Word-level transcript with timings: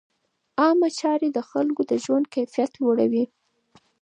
عامه 0.61 0.89
چارې 0.99 1.27
د 1.33 1.39
خلکو 1.49 1.81
د 1.91 1.93
ژوند 2.03 2.25
کیفیت 2.35 2.71
لوړوي. 2.81 3.25